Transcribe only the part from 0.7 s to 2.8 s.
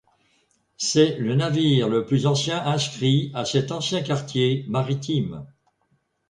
C'est le navire le plus ancien